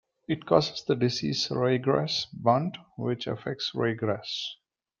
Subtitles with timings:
[0.27, 4.47] It causes the disease Ryegrass bunt, which affects ryegrass.